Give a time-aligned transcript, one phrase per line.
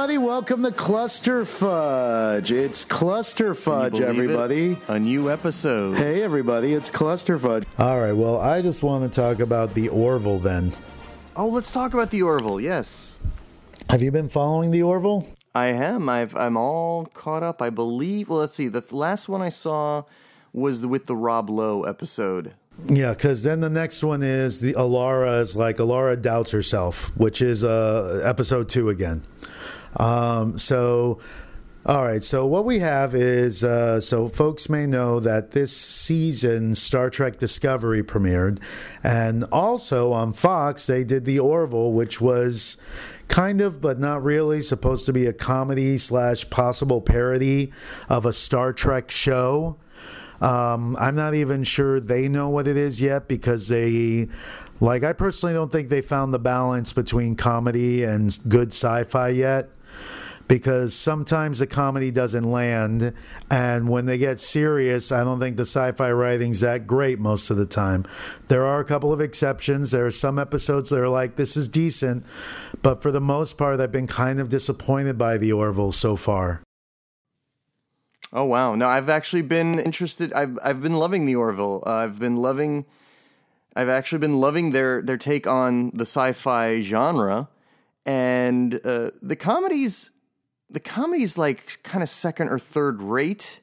[0.00, 0.26] everybody.
[0.26, 2.50] Welcome to Cluster Fudge.
[2.50, 4.08] It's Cluster Fudge, believe it?
[4.08, 4.76] everybody.
[4.88, 5.98] A new episode.
[5.98, 6.72] Hey, everybody.
[6.72, 7.64] It's Cluster Fudge.
[7.78, 8.14] All right.
[8.14, 10.72] Well, I just want to talk about the Orville then.
[11.36, 12.58] Oh, let's talk about the Orville.
[12.62, 13.20] Yes,
[13.90, 15.26] Have you been following the Orville?
[15.54, 16.08] I am.
[16.08, 17.60] I've, I'm all caught up.
[17.60, 18.30] I believe.
[18.30, 18.68] Well, let's see.
[18.68, 20.04] The th- last one I saw
[20.54, 22.54] was with the Rob Lowe episode.
[22.86, 27.42] Yeah, because then the next one is the Alara is like Alara doubts herself, which
[27.42, 29.24] is uh, episode two again.
[29.96, 31.18] Um, so,
[31.86, 32.22] all right.
[32.22, 37.38] So what we have is uh, so folks may know that this season Star Trek
[37.38, 38.60] Discovery premiered,
[39.02, 42.76] and also on Fox they did the Orville, which was
[43.28, 47.72] kind of but not really supposed to be a comedy slash possible parody
[48.08, 49.76] of a Star Trek show.
[50.40, 54.28] Um, I'm not even sure they know what it is yet because they,
[54.80, 59.28] like, I personally don't think they found the balance between comedy and good sci fi
[59.28, 59.68] yet.
[60.50, 63.14] Because sometimes the comedy doesn't land,
[63.52, 67.50] and when they get serious, I don't think the sci fi writing's that great most
[67.50, 68.04] of the time.
[68.48, 69.92] There are a couple of exceptions.
[69.92, 72.26] There are some episodes that are like, this is decent,
[72.82, 76.64] but for the most part, I've been kind of disappointed by the Orville so far.
[78.32, 78.74] Oh wow!
[78.74, 80.32] No, I've actually been interested.
[80.32, 81.84] I've I've been loving the Orville.
[81.86, 82.86] Uh, I've been loving.
[83.76, 87.48] I've actually been loving their their take on the sci-fi genre,
[88.04, 90.10] and uh, the comedies.
[90.70, 93.60] The comedy's like kind of second or third rate.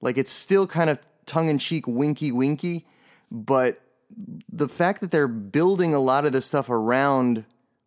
[0.00, 2.86] Like it's still kind of tongue in cheek, winky winky,
[3.30, 3.80] but
[4.52, 7.44] the fact that they're building a lot of this stuff around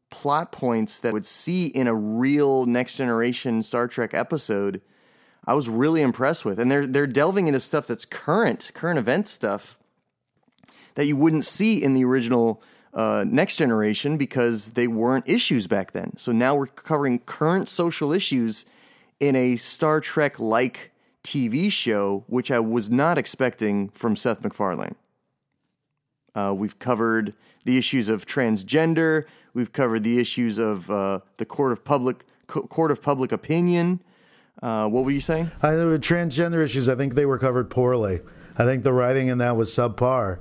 [0.10, 4.82] plot points that would see in a real next generation Star Trek episode,
[5.46, 6.60] I was really impressed with.
[6.60, 9.78] And they're they're delving into stuff that's current, current event stuff
[10.96, 12.62] that you wouldn't see in the original
[12.98, 16.18] uh, next generation because they weren't issues back then.
[16.18, 18.66] So now we're covering current social issues
[19.20, 20.92] in a Star Trek like
[21.24, 24.96] TV show, which I was not expecting from Seth MacFarlane.
[26.34, 29.26] Uh, we've covered the issues of transgender.
[29.54, 34.02] We've covered the issues of uh, the court of public co- court of public opinion.
[34.62, 35.52] Uh, what were you saying?
[35.62, 38.22] I transgender issues, I think they were covered poorly.
[38.58, 40.40] I think the writing in that was subpar.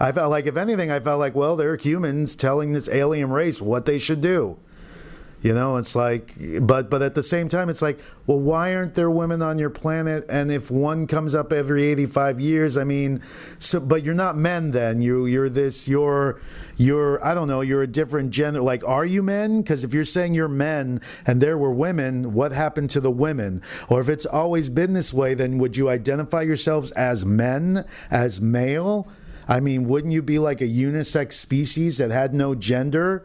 [0.00, 3.60] I felt like, if anything, I felt like, well, they're humans telling this alien race
[3.60, 4.58] what they should do.
[5.40, 8.94] You know, it's like, but but at the same time, it's like, well, why aren't
[8.94, 10.24] there women on your planet?
[10.28, 13.22] And if one comes up every eighty-five years, I mean,
[13.60, 15.00] so but you're not men then.
[15.00, 16.40] You you're this you're
[16.76, 17.60] you're I don't know.
[17.60, 18.60] You're a different gender.
[18.60, 19.62] Like, are you men?
[19.62, 23.62] Because if you're saying you're men and there were women, what happened to the women?
[23.88, 28.40] Or if it's always been this way, then would you identify yourselves as men, as
[28.40, 29.06] male?
[29.48, 33.24] I mean, wouldn't you be like a unisex species that had no gender?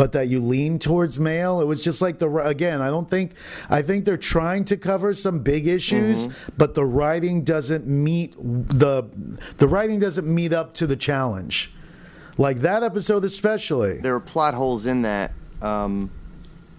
[0.00, 1.60] but that you lean towards male.
[1.60, 2.80] It was just like the again.
[2.80, 3.34] I don't think
[3.68, 6.26] I think they're trying to cover some big issues,
[6.56, 9.02] but the writing doesn't meet the
[9.58, 11.70] the writing doesn't meet up to the challenge.
[12.38, 13.98] Like that episode especially.
[13.98, 16.10] There are plot holes in that um,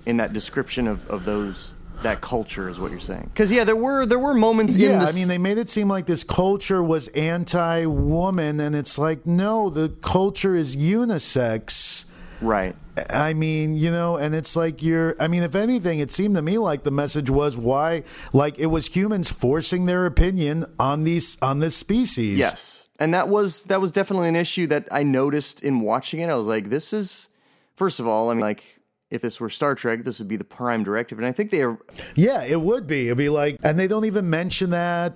[0.08, 3.30] in that description of, of those that culture is what you're saying.
[3.34, 5.14] Because yeah, there were there were moments in Yeah, this.
[5.16, 9.70] I mean, they made it seem like this culture was anti-woman, and it's like, no,
[9.70, 12.06] the culture is unisex.
[12.42, 12.76] right.
[13.10, 15.16] I mean, you know, and it's like you're.
[15.18, 18.04] I mean, if anything, it seemed to me like the message was why,
[18.34, 22.38] like it was humans forcing their opinion on these on this species.
[22.38, 26.30] Yes, and that was that was definitely an issue that I noticed in watching it.
[26.30, 27.30] I was like, this is
[27.76, 28.81] first of all, I mean, like
[29.12, 31.62] if this were Star Trek, this would be the prime directive, and I think they
[31.62, 31.78] are.
[32.16, 33.08] yeah, it would be.
[33.08, 35.14] It'd be like, and they don't even mention that.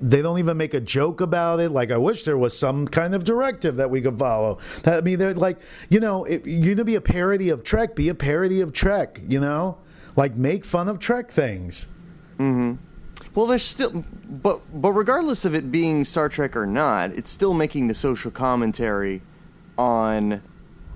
[0.00, 1.70] They don't even make a joke about it.
[1.70, 4.58] Like, I wish there was some kind of directive that we could follow.
[4.86, 8.08] I mean, they're like, you know, if you're gonna be a parody of Trek, be
[8.08, 9.20] a parody of Trek.
[9.26, 9.78] You know,
[10.14, 11.88] like make fun of Trek things.
[12.36, 12.74] Hmm.
[13.34, 17.54] Well, there's still, but but regardless of it being Star Trek or not, it's still
[17.54, 19.22] making the social commentary
[19.76, 20.42] on,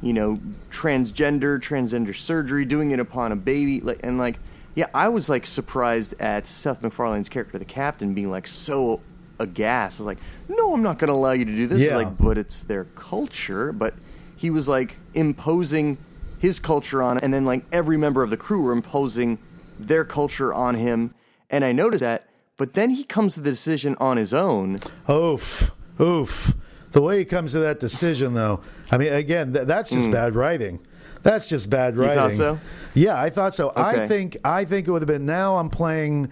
[0.02, 0.40] you know,
[0.70, 4.38] transgender, transgender surgery, doing it upon a baby, like and like,
[4.74, 9.00] yeah, I was like surprised at Seth MacFarlane's character, the captain, being like so
[9.38, 10.00] aghast.
[10.00, 10.18] I was like,
[10.48, 11.82] no, I'm not going to allow you to do this.
[11.82, 11.96] Yeah.
[11.96, 13.72] Like, but it's their culture.
[13.72, 13.94] But
[14.36, 15.98] he was like imposing
[16.38, 19.38] his culture on, it, and then like every member of the crew were imposing
[19.78, 21.14] their culture on him.
[21.50, 24.78] And I noticed that, but then he comes to the decision on his own.
[25.08, 25.70] Oof,
[26.00, 26.54] oof.
[26.92, 28.60] The way he comes to that decision, though,
[28.90, 30.80] I mean, again, th- that's just bad writing.
[31.22, 32.18] That's just bad writing.
[32.18, 32.20] Hmm.
[32.28, 32.58] thought so?
[32.94, 33.72] Yeah, I thought so.
[33.76, 35.24] I think I think it would have been.
[35.26, 36.30] Now I'm playing.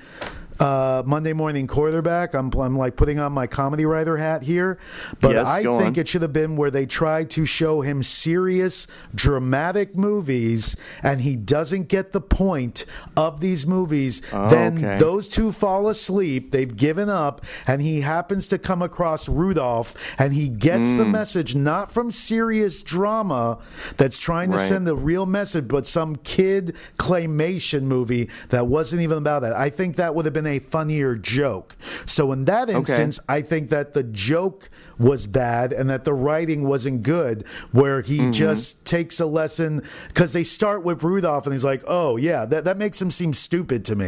[0.60, 2.34] Uh, Monday morning quarterback.
[2.34, 4.78] I'm, I'm like putting on my comedy writer hat here,
[5.20, 5.96] but Yes, I think on.
[5.98, 11.34] it should have been where they tried to show him serious, dramatic movies, and he
[11.36, 12.84] doesn't get the point
[13.16, 14.20] of these movies.
[14.30, 14.98] then okay.
[14.98, 16.50] those two fall asleep.
[16.52, 21.12] They've given up, and he happens to come across Rudolph, and he gets the Hmm.
[21.12, 23.58] message not from serious drama
[23.96, 24.68] that's trying to Right.
[24.68, 29.56] send the real message, but some kid claymation movie that wasn't even about that.
[29.56, 31.76] I think that would have been a funnier joke.
[32.04, 34.68] So in that instance, I think that the joke
[34.98, 38.32] was bad and that the writing wasn't good, where he Mm-hmm.
[38.32, 42.64] just takes a lesson because they start with Rudolph and he's like, "Oh yeah, that
[42.66, 44.06] that makes him seem stupid to me."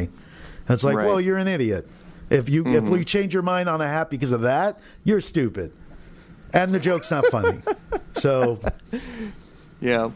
[0.66, 1.02] And it's like, Right.
[1.04, 1.08] Mm-hmm.
[1.08, 1.88] well, you're an idiot.
[2.28, 5.72] If you if you change your mind on a hat because of that, you're stupid.
[6.54, 7.58] And the joke's not funny.
[8.12, 8.60] so
[9.80, 10.10] Yeah.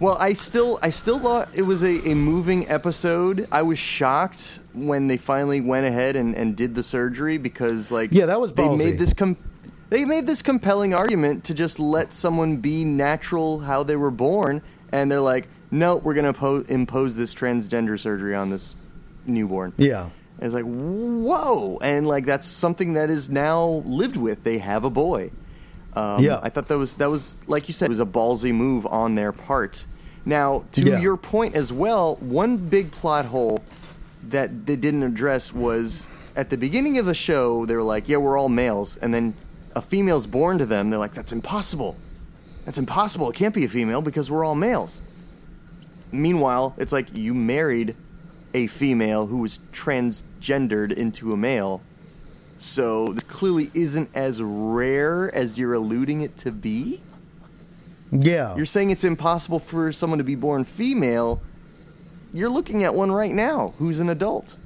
[0.00, 3.46] Well, I still I still thought it was a, a moving episode.
[3.52, 8.10] I was shocked when they finally went ahead and, and did the surgery because like
[8.10, 9.36] Yeah, that was they made this com-
[9.90, 14.62] they made this compelling argument to just let someone be natural how they were born
[14.90, 18.76] and they're like, "No, we're going to po- impose this transgender surgery on this
[19.26, 20.08] newborn." yeah.
[20.38, 21.78] And it's like, whoa.
[21.82, 24.42] And like that's something that is now lived with.
[24.42, 25.32] They have a boy.
[25.94, 26.40] Um, Yeah.
[26.42, 29.14] I thought that was that was like you said, it was a ballsy move on
[29.16, 29.86] their part.
[30.24, 31.00] Now, to Yeah.
[31.00, 33.60] your point as well, one big plot hole
[34.28, 36.06] that they didn't address was
[36.36, 39.34] at the beginning of the show, they were like, Yeah, we're all males, and then
[39.74, 41.96] a female's born to them, they're like, That's impossible.
[42.66, 43.30] That's impossible.
[43.30, 45.00] It can't be a female because we're all males.
[46.12, 47.94] Meanwhile, it's like you married
[48.52, 51.82] a female who was transgendered into a male.
[52.60, 57.00] So this clearly isn't as rare as you're alluding it to be.
[58.12, 58.54] Yeah.
[58.54, 61.40] You're saying it's impossible for someone to be born female.
[62.34, 64.56] You're looking at one right now who's an adult.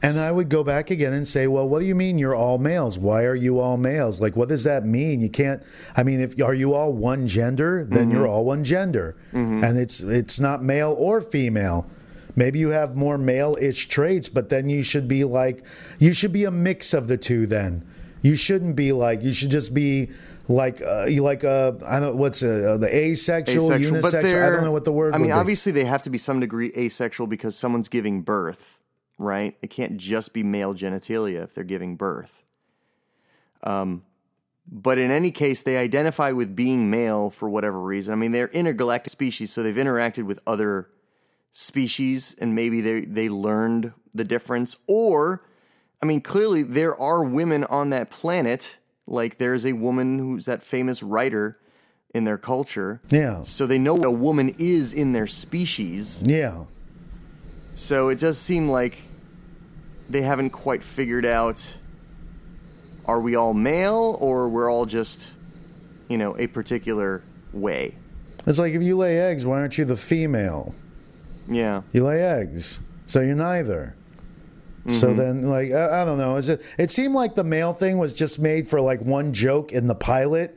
[0.00, 2.58] And I would go back again and say, well, what do you mean you're all
[2.58, 2.96] males?
[2.96, 4.20] Why are you all males?
[4.20, 5.20] Like, what does that mean?
[5.20, 5.60] You can't.
[5.96, 8.12] I mean, if are you all one gender, then mm-hmm.
[8.12, 9.62] you're all one gender, mm-hmm.
[9.62, 11.90] and it's it's not male or female.
[12.36, 15.64] Maybe you have more male-ish traits, but then you should be like,
[15.98, 17.46] you should be a mix of the two.
[17.46, 17.86] Then
[18.22, 20.10] you shouldn't be like, you should just be
[20.48, 24.42] like, uh, you like uh, I don't know what's uh, the asexual, Asexual, unisexual.
[24.46, 25.14] I don't know what the word.
[25.14, 25.32] I mean, be.
[25.32, 28.80] obviously they have to be some degree asexual because someone's giving birth,
[29.18, 29.56] right?
[29.62, 32.42] It can't just be male genitalia if they're giving birth.
[33.62, 34.02] Um,
[34.70, 38.12] but in any case, they identify with being male for whatever reason.
[38.12, 40.88] I mean, they're intergalactic species, so they've interacted with other
[41.52, 44.76] species, and maybe they they learned the difference.
[44.86, 45.44] Or,
[46.02, 48.78] I mean, clearly there are women on that planet.
[49.06, 51.58] Like there's a woman who's that famous writer
[52.14, 53.00] in their culture.
[53.10, 53.42] Yeah.
[53.42, 56.22] So they know what a woman is in their species.
[56.24, 56.64] Yeah.
[57.74, 58.98] So it does seem like
[60.08, 61.78] they haven't quite figured out
[63.06, 65.34] are we all male or we're all just,
[66.08, 67.22] you know, a particular
[67.52, 67.96] way.
[68.46, 70.74] It's like if you lay eggs, why aren't you the female?
[71.50, 71.82] Yeah.
[71.92, 73.94] You lay eggs, so you're neither.
[74.80, 74.90] Mm-hmm.
[74.92, 76.36] So then, like, I, I don't know.
[76.36, 79.72] It's just, it seemed like the male thing was just made for like one joke
[79.72, 80.56] in the pilot,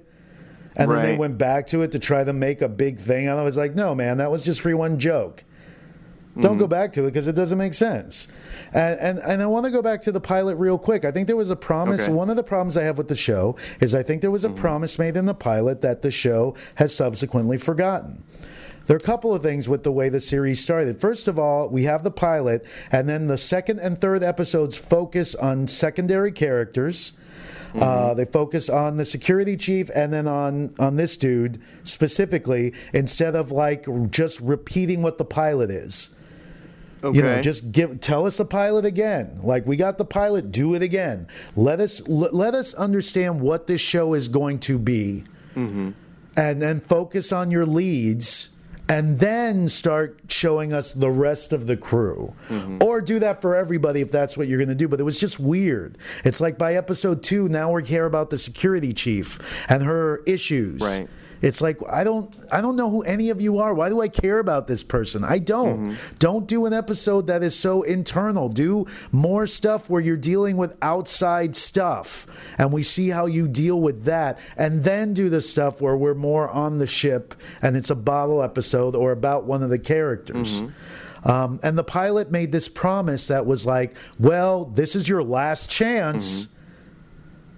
[0.78, 3.28] and then they went back to it to try to make a big thing.
[3.28, 5.44] And I was like, no, man, that was just for one joke.
[6.36, 6.60] Don't Mm-hmm.
[6.62, 8.28] go back to it because it doesn't make sense.
[8.74, 11.06] And, and and I want to go back to the pilot real quick.
[11.06, 12.06] I think there was a promise.
[12.06, 12.12] Okay.
[12.14, 14.50] One of the problems I have with the show is I think there was a
[14.50, 18.24] promise made in the pilot that the show has subsequently forgotten.
[18.86, 21.00] There are a couple of things with the way the series started.
[21.00, 25.36] First of all, we have the pilot, and then the second and third episodes focus
[25.36, 27.14] on secondary characters.
[27.76, 33.36] Uh, they focus on the security chief and then on on this dude specifically, instead
[33.36, 36.10] of like just repeating what the pilot is.
[37.04, 37.18] Okay.
[37.18, 39.40] You know, just give tell us the pilot again.
[39.42, 41.26] Like we got the pilot, do it again.
[41.56, 45.24] Let us l- let us understand what this show is going to be,
[45.56, 45.96] and
[46.62, 48.50] then focus on your leads,
[48.90, 52.78] and then start showing us the rest of the crew, mm-hmm.
[52.82, 54.88] or do that for everybody if that's what you're going to do.
[54.88, 55.98] But it was just weird.
[56.26, 60.82] It's like by episode two, now we care about the security chief and her issues.
[60.82, 61.08] Right.
[61.44, 63.74] It's like I don't I don't know who any of you are.
[63.74, 65.26] Why do I care about this person?
[65.26, 65.90] I don't.
[65.90, 66.16] Mm-hmm.
[66.18, 68.48] Don't do an episode that is so internal.
[68.48, 72.26] Do more stuff where you're dealing with outside stuff
[72.58, 76.14] and we see how you deal with that and then do the stuff where we're
[76.14, 80.62] more on the ship and it's a bottle episode or about one of the characters.
[80.62, 81.30] Mm-hmm.
[81.30, 85.70] Um, and the pilot made this promise that was like, well, this is your last
[85.70, 86.46] chance.
[86.46, 86.53] Mm-hmm.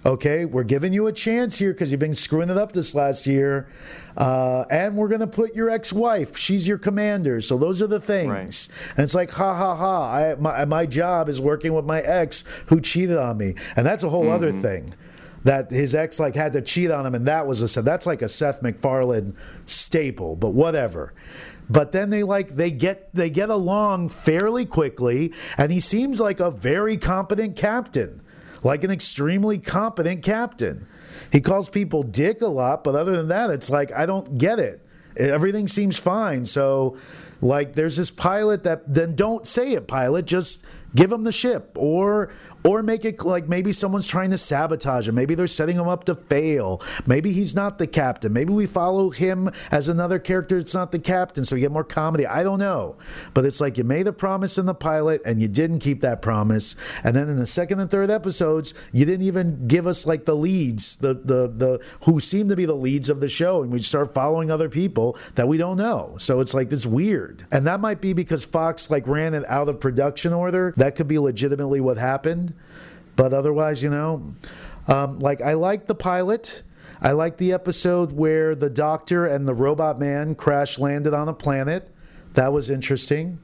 [0.06, 3.26] Okay, we're giving you a chance here because you've been screwing it up this last
[3.26, 3.68] year.
[4.16, 7.40] Uh, and we're going to put your ex wife, she's your commander.
[7.40, 8.30] So those are the things.
[8.30, 8.90] Right.
[8.96, 10.12] And it's like, ha ha ha.
[10.12, 13.56] I, my, my job is working with my ex who cheated on me.
[13.74, 14.94] And that's a whole other thing.
[15.42, 18.04] That his ex like had to cheat on him, and that was a set that's
[18.04, 21.14] like a Seth MacFarlane staple, but whatever.
[21.70, 26.40] But then they like they get they get along fairly quickly, and he seems like
[26.40, 28.22] a very competent captain,
[28.62, 30.86] like an extremely competent captain.
[31.32, 34.58] He calls people dick a lot, but other than that, it's like I don't get
[34.58, 34.80] it.
[35.16, 36.44] Everything seems fine.
[36.44, 36.96] So,
[37.40, 40.26] like, there's this pilot that then don't say it, pilot.
[40.26, 40.64] Just
[40.96, 42.30] give him the ship, or
[42.64, 45.14] or make it like maybe someone's trying to sabotage him.
[45.14, 46.82] Maybe they're setting him up to fail.
[47.06, 48.32] Maybe he's not the captain.
[48.32, 51.84] Maybe we follow him as another character that's not the captain, so we get more
[51.84, 52.26] comedy.
[52.26, 52.96] I don't know,
[53.34, 56.22] but it's like you made a promise in the pilot and you didn't keep that
[56.22, 56.74] promise,
[57.04, 60.34] and then in the second and third episodes, you didn't even give us like the
[60.34, 63.82] leads, the the the who seem to be the leads of the show, and we
[63.82, 66.16] start following other people that we don't know.
[66.18, 69.68] So it's like this weird, and that might be because Fox like ran it out
[69.68, 70.72] of production order.
[70.76, 72.54] That could be legitimately what happened,
[73.16, 74.22] but otherwise, you know,
[74.86, 76.62] um, like I like the pilot.
[77.02, 81.34] I like the episode where the doctor and the robot man crash landed on a
[81.34, 81.90] planet.
[82.34, 83.38] That was interesting.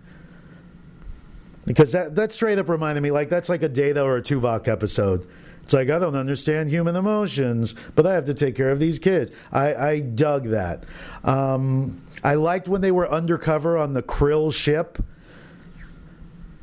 [1.66, 4.68] Because that, that straight up reminded me, like, that's like a Data or a Tuvok
[4.68, 5.26] episode.
[5.62, 8.99] It's like, I don't understand human emotions, but I have to take care of these
[8.99, 9.30] kids.
[9.52, 10.84] I, I dug that.
[11.22, 14.99] Um, I liked when they were undercover on the Krill ship,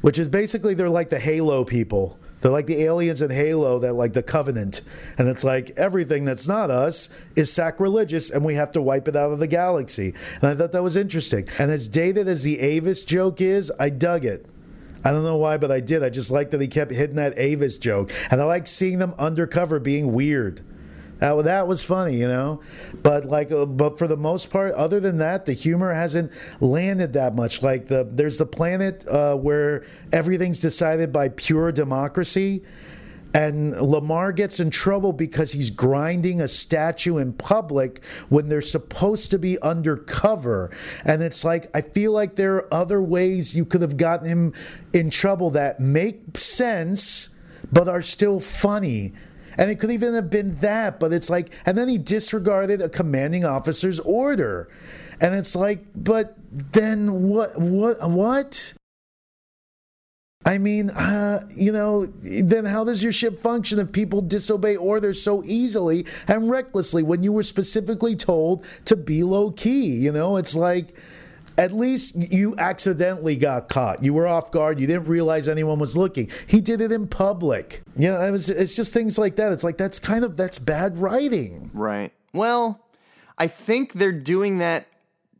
[0.01, 2.19] which is basically they're like the Halo people.
[2.41, 4.81] They're like the aliens in Halo that like the Covenant.
[5.17, 9.15] And it's like everything that's not us is sacrilegious and we have to wipe it
[9.15, 10.13] out of the galaxy.
[10.41, 11.47] And I thought that was interesting.
[11.57, 14.45] And as dated as the Avis joke is, I dug it.
[15.03, 16.03] I don't know why, but I did.
[16.03, 18.11] I just like that he kept hitting that Avis joke.
[18.31, 20.61] And I like seeing them undercover being weird.
[21.19, 22.61] That, that was funny, you know,
[23.03, 27.13] but like, uh, but for the most part, other than that, the humor hasn't landed
[27.13, 27.61] that much.
[27.61, 29.83] Like the there's the planet uh, where
[30.13, 32.63] everything's decided by pure democracy,
[33.33, 39.29] and Lamar gets in trouble because he's grinding a statue in public when they're supposed
[39.31, 40.71] to be undercover.
[41.05, 44.53] And it's like, I feel like there are other ways you could have gotten him
[44.93, 47.29] in trouble that make sense,
[47.71, 49.13] but are still funny.
[49.59, 52.87] And it could even have been that, but it's like, and then he disregarded a
[52.87, 54.69] commanding officer's order.
[55.19, 58.73] And it's like, but then what, what, what?
[60.45, 65.21] I mean, uh, you know, then how does your ship function if people disobey orders
[65.21, 69.87] so easily and recklessly when you were specifically told to be low key?
[69.87, 70.95] You know, it's like
[71.59, 74.01] at least you accidentally got caught.
[74.01, 74.79] You were off guard.
[74.79, 76.31] You didn't realize anyone was looking.
[76.47, 77.83] He did it in public.
[77.97, 79.51] You know, it was, it's just things like that.
[79.51, 81.69] It's like that's kind of that's bad writing.
[81.73, 82.13] Right.
[82.31, 82.87] Well,
[83.37, 84.87] I think they're doing that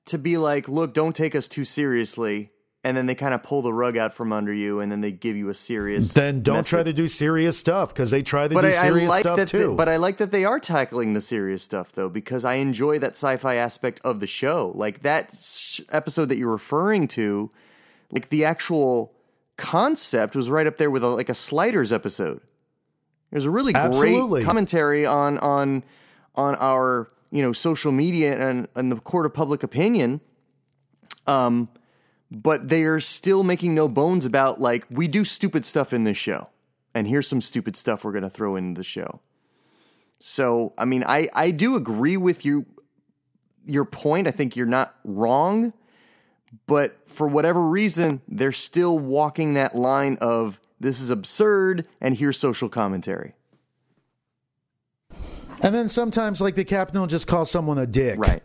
[0.08, 2.52] to be like, look, don't take us too seriously.
[2.82, 5.12] And then they kind of pull the rug out from under you, and then they
[5.12, 6.14] give you a serious.
[6.14, 6.70] Then don't message.
[6.70, 9.20] try to do serious stuff because they try to But do I, I serious like
[9.20, 9.50] stuff that.
[9.50, 9.76] they- too.
[9.76, 13.12] but I like that they are tackling the serious stuff though, because I enjoy that
[13.18, 14.72] sci-fi aspect of the show.
[14.76, 17.52] Like that sh- episode that you're referring to,
[18.12, 19.14] like the actual
[19.58, 22.40] concept was right up there with a, like a Sliders episode.
[23.30, 24.40] There's a really Absolutely.
[24.40, 25.84] great commentary on on
[26.36, 30.22] on our you know social media and and the court of public opinion.
[31.28, 31.68] Um,
[32.32, 36.18] but they are still making no bones about like we do stupid stuff in this
[36.18, 36.50] show,
[36.94, 39.22] and here's some stupid stuff we're gonna throw into the show.
[40.20, 42.66] So I mean, I I do agree with you
[43.66, 44.28] your point.
[44.28, 45.74] I think you're not wrong,
[46.68, 52.38] but for whatever reason, they're still walking that line of this is absurd and here's
[52.40, 53.34] social commentary.
[55.62, 58.42] and then sometimes, like the captain will just call someone a dick, Right.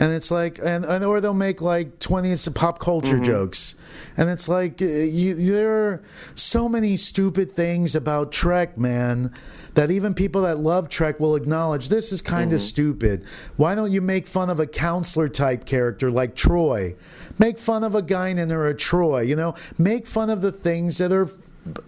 [0.00, 3.24] And it's like, and, and or they'll make like twenty pop culture Mm-hmm.
[3.24, 3.74] jokes,
[4.16, 6.02] and it's like, uh, you, there are
[6.34, 9.30] so many stupid things about Trek, man,
[9.74, 12.54] that even people that love Trek will acknowledge this is kind Mm-hmm.
[12.54, 13.24] of stupid.
[13.58, 16.96] Why don't you make fun of a counselor type character like Troi?
[17.38, 19.28] Make fun of a Guinan or a Troi.
[19.28, 21.28] You know, make fun of the things that are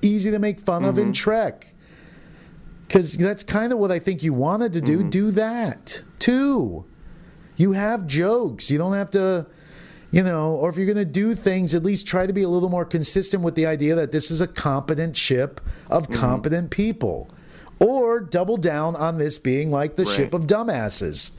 [0.03, 1.07] easy to make fun of Mm-hmm.
[1.09, 1.73] in Trek.
[2.87, 4.99] Because that's kind of what I think you wanted to do.
[4.99, 5.09] Mm-hmm.
[5.09, 6.85] Do that too.
[7.63, 8.71] You have jokes.
[8.73, 9.47] You don't have to,
[10.11, 12.49] you know, or if you're going to do things, at least try to be a
[12.49, 16.21] little more consistent with the idea that this is a competent ship of Mm-hmm.
[16.21, 17.29] competent people.
[17.79, 21.31] Or double down on this being like the ship of dumbasses,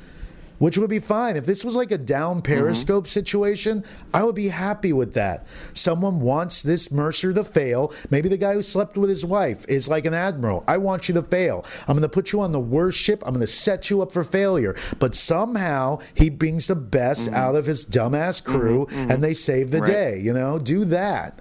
[0.63, 1.35] which would be fine.
[1.35, 5.45] If this was like a down Periscope situation, I would be happy with that.
[5.73, 7.91] Someone wants this Mercer to fail.
[8.09, 10.63] Maybe the guy who slept with his wife is like an admiral.
[10.65, 11.65] I want you to fail.
[11.81, 13.21] I'm going to put you on the worst ship.
[13.25, 14.73] I'm going to set you up for failure.
[14.99, 19.79] But somehow he brings the best out of his dumbass crew and they save the
[19.81, 19.87] Right.
[19.87, 20.19] day.
[20.19, 21.39] You know, do that.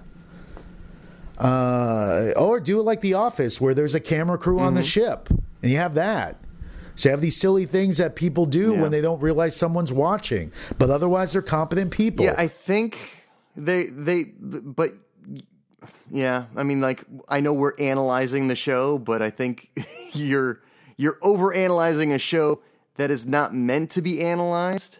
[1.37, 4.85] Uh, or do it like The Office, where there's a camera crew on the Mm-hmm.
[4.87, 5.29] ship,
[5.61, 6.37] and you have that.
[6.95, 8.81] So you have these silly things that people do Yeah.
[8.81, 12.25] when they don't realize someone's watching, but otherwise they're competent people.
[12.25, 12.97] Yeah, I think
[13.55, 14.93] they they but
[16.11, 19.69] yeah, I mean like I know we're analyzing the show, but I think
[20.13, 20.61] you're
[20.97, 22.61] you're over analyzing a show
[22.95, 24.99] that is not meant to be analyzed.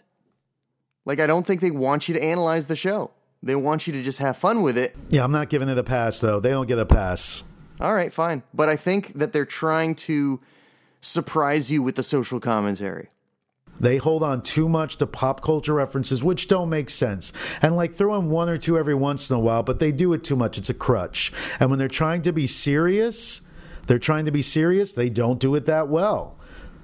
[1.05, 3.11] Like I don't think they want you to analyze the show.
[3.43, 4.97] They want you to just have fun with it.
[5.09, 6.39] yeah, I'm not giving it a pass though.
[6.39, 7.43] They don't get a pass.
[7.81, 8.43] All right, fine.
[8.53, 10.39] But I think that they're trying to
[11.03, 13.09] surprise you with the social commentary.
[13.79, 17.33] They hold on too much to pop culture references, which don't make sense.
[17.61, 20.13] And like throw in one or two every once in a while, but they do
[20.13, 20.57] it too much.
[20.57, 21.33] It's a crutch.
[21.59, 23.41] And when they're trying to be serious,
[23.87, 26.37] they're trying to be serious, they don't do it that well.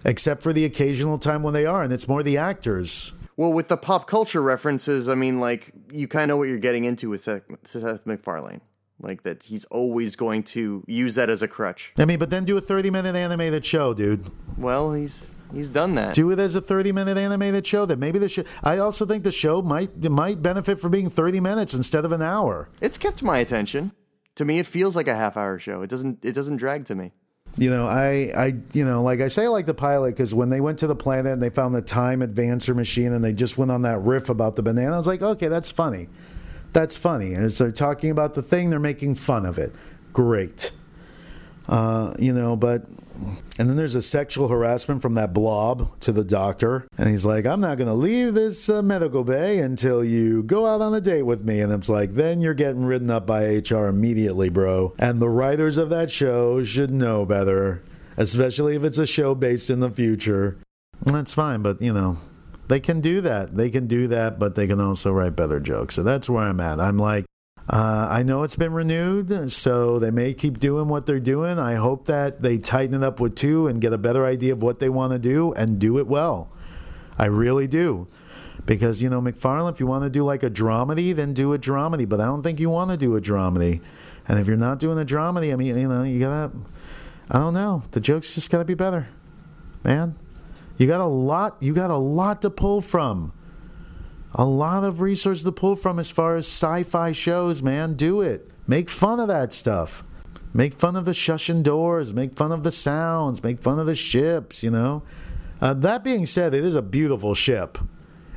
[0.04, 3.14] Except for the occasional time when they are, and it's more the actors.
[3.38, 6.58] Well, with the pop culture references, I mean, like you kind of know what you're
[6.58, 8.62] getting into with Seth, Seth MacFarlane.
[9.02, 11.94] Like that, he's always going to use that as a crutch.
[11.98, 14.26] I mean, but then do a 30 minute animated show, dude.
[14.58, 16.14] Well, he's he's done that.
[16.14, 17.86] Do it as a 30 minute animated show.
[17.86, 18.44] That maybe the show.
[18.64, 22.22] I also think the show might might benefit from being 30 minutes instead of an
[22.22, 22.70] hour.
[22.82, 23.94] It's kept my attention.
[24.36, 25.82] To me, it feels like a half hour show.
[25.82, 27.14] It doesn't it doesn't drag to me.
[27.58, 30.50] You know, I, I, you know, like I say, I like the pilot because when
[30.50, 33.58] they went to the planet and they found the time advancer machine and they just
[33.58, 36.08] went on that riff about the banana, I was like, okay, that's funny.
[36.74, 37.36] That's funny.
[37.36, 39.74] As they're talking about the thing, they're making fun of it.
[40.14, 40.72] Great.
[41.68, 42.86] Uh, you know, but
[43.58, 47.46] and then there's a sexual harassment from that blob to the doctor, and he's like,
[47.46, 51.02] "I'm not going to leave this uh, medical bay until you go out on a
[51.02, 54.94] date with me." And it's like, then you're getting ridden up by HR immediately, bro.
[54.98, 57.84] And the writers of that show should know better,
[58.18, 60.58] especially if it's a show based in the future.
[61.06, 62.18] And that's fine, but you know,
[62.70, 63.58] they can do that.
[63.58, 65.96] They can do that, but they can also write better jokes.
[65.96, 66.80] So that's where I'm at.
[66.80, 67.26] I'm like,
[67.68, 71.58] uh, I know it's been renewed, so they may keep doing what they're doing.
[71.58, 74.62] I hope that they tighten it up with two and get a better idea of
[74.62, 76.52] what they want to do and do it well.
[77.18, 78.08] I really do.
[78.66, 81.60] Because, you know, MacFarlane, if you want to do like a dramedy, then do a
[81.60, 82.08] dramedy.
[82.08, 83.82] But I don't think you want to do a dramedy.
[84.28, 86.56] And if you're not doing a dramedy, I mean, you know, you gotta,
[87.32, 87.82] I don't know.
[87.92, 89.08] The jokes just gotta be better,
[89.84, 90.16] man.
[90.80, 93.34] You got a lot, you got a lot to pull from
[94.34, 97.94] a lot of resources to pull from as far as sci-fi shows, man.
[97.96, 98.52] Do it.
[98.68, 100.04] Make fun of that stuff.
[100.54, 102.14] Make fun of the shushing doors.
[102.14, 103.44] Make fun of the sounds.
[103.44, 104.64] Make fun of the ships.
[104.64, 105.04] You know.
[105.62, 107.78] Uh, that being said, it is a beautiful ship.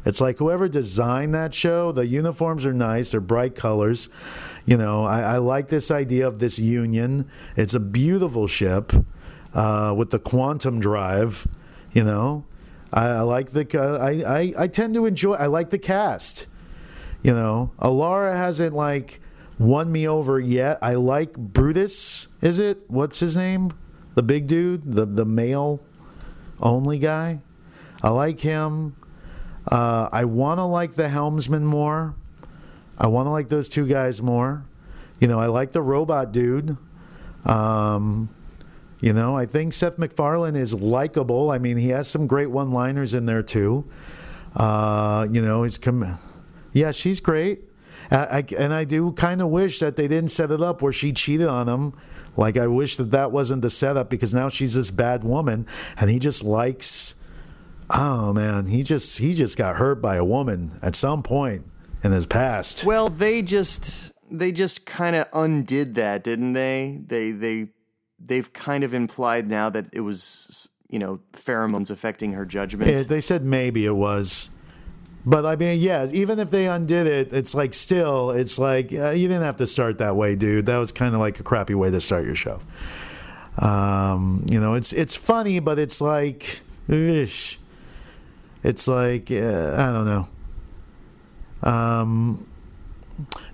[0.05, 1.93] It's like whoever designed that show.
[1.93, 3.13] The uniforms are nice.
[3.13, 4.09] They're bright colors.
[4.67, 7.31] You know, I, I like this idea of this union.
[7.57, 8.93] It's a beautiful ship
[9.55, 11.47] uh, with the quantum drive.
[11.93, 12.45] You know,
[12.93, 13.67] I, I like the.
[13.79, 15.35] Uh, I, I I tend to enjoy.
[15.35, 16.47] I like the cast.
[17.23, 19.21] You know, Alara hasn't like
[19.59, 20.79] won me over yet.
[20.83, 22.29] I like Brutus.
[22.41, 22.83] Is it?
[22.89, 23.73] What's his name?
[24.15, 25.81] The big dude, the the male
[26.61, 27.43] only guy.
[28.03, 28.97] I like him.
[29.71, 32.15] Uh, I want to like the helmsman more.
[32.99, 34.65] I want to like those two guys more.
[35.21, 36.77] You know, I like the robot dude.
[37.45, 38.29] Um,
[39.03, 41.51] you know, I think Seth MacFarlane is likable.
[41.51, 43.85] I mean, he has some great one-liners in there too.
[44.55, 46.19] Uh, you know, he's come.
[46.73, 47.65] yeah, she's great.
[48.13, 51.13] I, and I do kind of wish that they didn't set it up where she
[51.13, 51.95] cheated on him.
[52.37, 55.67] Like I wish that that wasn't the setup because now she's this bad woman
[55.99, 57.15] and he just likes.
[57.91, 61.65] Oh man, he just he just got hurt by a woman at some point
[62.05, 62.85] in his past.
[62.85, 67.01] Well, they just they just kind of undid that, didn't they?
[67.07, 67.69] They they
[68.25, 72.91] they've kind of implied now that it was you know pheromones affecting her judgment.
[72.91, 74.51] Yeah, they said maybe it was.
[75.25, 79.11] But I mean, yeah, even if they undid it, it's like still, it's like uh,
[79.11, 80.67] you didn't have to start that way, dude.
[80.67, 82.61] That was kind of like a crappy way to start your show.
[83.59, 87.59] Um, you know, it's it's funny, but it's like, it's
[88.89, 90.29] like uh, I don't know.
[91.63, 92.47] Um,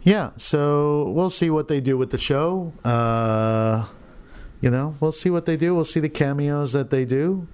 [0.03, 2.73] yeah, so we'll see what they do with the show.
[2.83, 3.87] Uh,
[4.61, 5.75] you know, we'll see what they do.
[5.75, 7.47] We'll see the cameos that they do.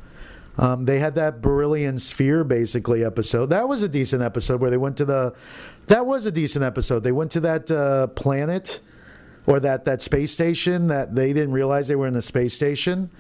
[0.56, 3.46] Um, they had that Beryllian Sphere basically episode.
[3.46, 5.34] That was a decent episode where they went to the.
[5.86, 7.00] That was a decent episode.
[7.00, 8.80] They went to that uh, planet
[9.46, 13.10] or that that space station that they didn't realize they were in the space station.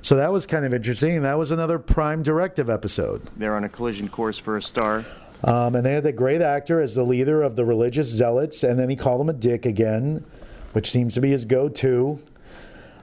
[0.00, 1.22] So that was kind of interesting.
[1.22, 3.22] That was another Prime Directive episode.
[3.36, 5.04] They're on a collision course for a star.
[5.44, 8.80] Um, and they had the great actor as the leader of the religious zealots, and
[8.80, 10.24] then he called him a dick again,
[10.72, 12.20] which seems to be his go-to.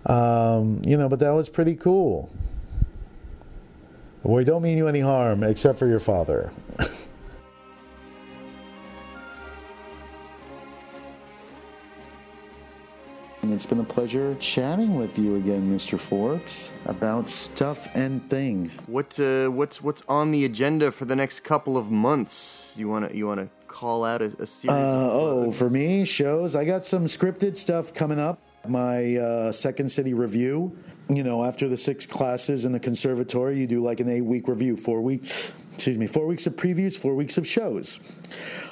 [0.05, 2.29] Um, you know, but that was pretty cool.
[4.23, 6.51] We don't mean you any harm, except for your father.
[13.41, 15.99] And it's been a pleasure chatting with you again, Mr.
[15.99, 18.77] Forbes, about stuff and things.
[18.87, 22.75] What uh, what's what's on the agenda for the next couple of months?
[22.77, 24.77] You wanna you wanna call out a, a series?
[24.77, 26.55] Uh, oh, for me, shows.
[26.55, 28.39] I got some scripted stuff coming up.
[28.67, 30.77] My uh, Second City review.
[31.09, 34.47] You know, after the six classes in the conservatory, you do like an eight week
[34.47, 35.29] review, four week,
[35.73, 37.99] excuse me, four weeks of previews, four weeks of shows.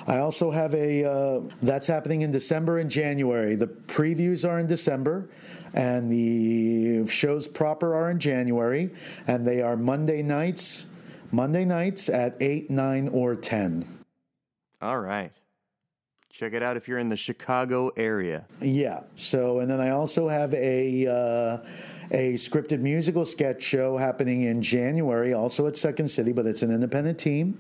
[0.08, 3.56] I also have a uh, that's happening in December and January.
[3.56, 5.30] The previews are in December,
[5.74, 8.92] and the shows proper are in January,
[9.28, 10.86] and they are Monday nights.
[11.32, 13.86] Monday nights at eight, nine, or ten.
[14.82, 15.32] All right.
[16.32, 18.46] Check it out if you're in the Chicago area.
[18.62, 19.02] Yeah.
[19.16, 21.68] So, and then I also have a uh,
[22.12, 26.72] a scripted musical sketch show happening in January, also at Second City, but it's an
[26.72, 27.60] independent team.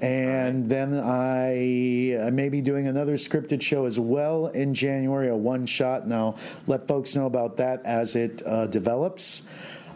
[0.00, 5.36] And then I, I may be doing another scripted show as well in January, a
[5.36, 6.04] one shot.
[6.04, 9.42] And I'll let folks know about that as it uh, develops.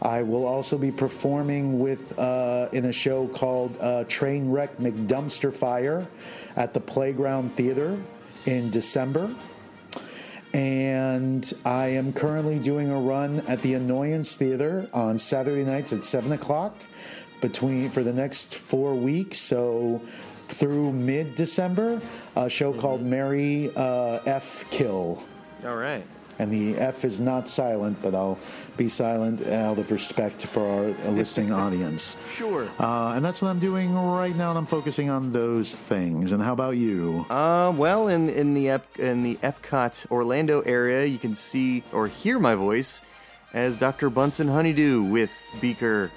[0.05, 6.07] I will also be performing with uh, in a show called uh, Trainwreck McDumpster Fire
[6.57, 7.99] at the Playground Theater
[8.45, 9.35] in December.
[10.53, 16.05] And I am currently doing a run at the Annoyance Theater on Saturday nights at
[16.05, 16.87] 7 o'clock
[17.41, 19.39] between for the next four weeks.
[19.39, 20.03] So
[20.49, 22.01] through mid December,
[22.37, 24.65] a show called Mary uh, F.
[24.71, 25.23] Kill.
[25.65, 26.07] All right.
[26.39, 28.39] And the F is not silent, but I'll
[28.77, 32.17] be silent out of respect for our listening audience.
[32.33, 32.69] Sure.
[32.79, 34.51] Uh, and that's what I'm doing right now.
[34.51, 36.33] And I'm focusing on those things.
[36.33, 37.25] And how about you?
[37.31, 42.09] Uh, well, in in the Ep- in the Epcot Orlando area, you can see or
[42.09, 43.01] hear my voice
[43.53, 44.11] as Dr.
[44.11, 46.11] Bunsen Honeydew with Beaker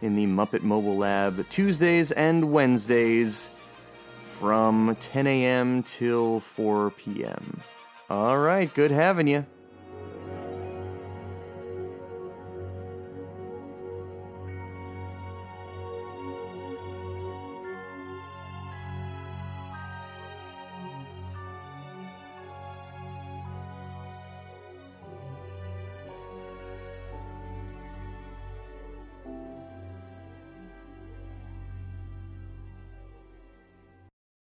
[0.00, 3.50] in the Muppet Mobile Lab Tuesdays and Wednesdays
[4.22, 5.82] from 10 a.m.
[5.82, 7.60] till 4 p.m.
[8.10, 9.46] All right, good having you.